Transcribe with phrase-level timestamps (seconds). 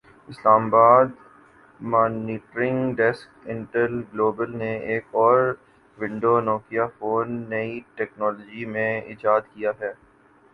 [0.29, 1.07] اسلام آباد
[1.91, 5.39] monitoring desk Intel global نے ایک اور
[5.97, 9.91] ونڈو نوکیا فون نئی ٹیکنالوجی میں ایجاد کیا ہے